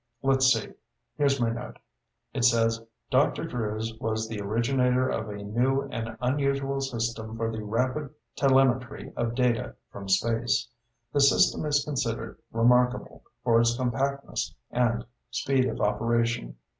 Let's 0.23 0.47
see 0.51 0.73
here's 1.15 1.39
my 1.39 1.51
note. 1.51 1.77
It 2.33 2.43
says, 2.43 2.81
'Dr. 3.11 3.43
Drews 3.45 3.93
was 3.99 4.27
the 4.27 4.41
originator 4.41 5.07
of 5.07 5.29
a 5.29 5.43
new 5.43 5.83
and 5.91 6.17
unusual 6.19 6.81
system 6.81 7.37
for 7.37 7.51
the 7.51 7.63
rapid 7.63 8.09
telemetry 8.35 9.13
of 9.15 9.35
data 9.35 9.75
from 9.91 10.09
space. 10.09 10.67
The 11.13 11.21
system 11.21 11.67
is 11.67 11.85
considered 11.85 12.39
remarkable 12.51 13.21
for 13.43 13.61
its 13.61 13.77
compactness 13.77 14.55
and 14.71 15.05
speed 15.29 15.65
of 15.67 15.79
operation. 15.79 16.55